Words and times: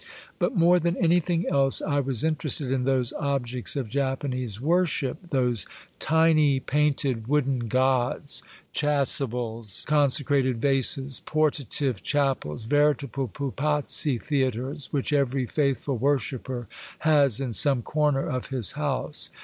But 0.39 0.55
more 0.55 0.79
than 0.79 0.97
anything 0.97 1.45
else 1.47 1.79
I 1.79 1.99
was 1.99 2.23
interested 2.23 2.71
in 2.71 2.85
those 2.85 3.13
objects 3.13 3.75
of 3.75 3.87
Japanese 3.87 4.59
worship, 4.59 5.29
those 5.29 5.67
tiny, 5.99 6.59
painted, 6.59 7.27
wooden 7.27 7.67
gods, 7.67 8.41
chasubles, 8.73 9.83
consecrated 9.85 10.59
vases, 10.59 11.19
portative 11.23 12.01
chapels, 12.01 12.65
veritable 12.65 13.27
pupazzi 13.27 14.17
theatres, 14.17 14.87
which 14.91 15.13
every 15.13 15.45
faithful 15.45 15.97
worshipper 15.97 16.67
has 17.05 17.39
in 17.39 17.53
some 17.53 17.83
corner 17.83 18.27
of 18.27 18.47
his 18.47 18.71
house. 18.71 19.29